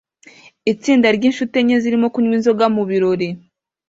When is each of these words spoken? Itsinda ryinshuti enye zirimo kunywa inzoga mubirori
Itsinda 0.71 1.07
ryinshuti 1.17 1.55
enye 1.61 1.75
zirimo 1.83 2.07
kunywa 2.13 2.33
inzoga 2.37 2.65
mubirori 2.75 3.29